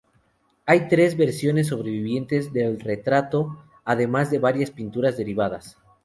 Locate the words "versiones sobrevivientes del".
1.15-2.79